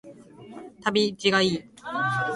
[0.81, 1.63] 旅路がいい